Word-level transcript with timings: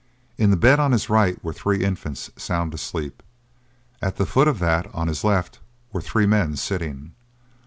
In 0.35 0.49
the 0.49 0.57
bed 0.57 0.79
on 0.79 0.93
his 0.93 1.11
right 1.11 1.37
were 1.43 1.53
three 1.53 1.83
infants 1.83 2.31
sound 2.35 2.73
asleep; 2.73 3.21
at 4.01 4.15
the 4.15 4.25
foot 4.25 4.47
of 4.47 4.57
that 4.57 4.87
on 4.95 5.07
his 5.07 5.23
left 5.23 5.59
were 5.93 6.01
three 6.01 6.25
men 6.25 6.55
sitting. 6.55 7.13